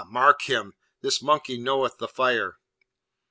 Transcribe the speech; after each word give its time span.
mark 0.09 0.49
him! 0.49 0.73
this 1.01 1.21
monkey 1.21 1.59
knoweth 1.59 1.99
the 1.99 2.07
fire!' 2.07 2.57